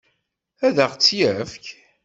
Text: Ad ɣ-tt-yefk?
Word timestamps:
Ad 0.65 0.77
ɣ-tt-yefk? 0.89 1.65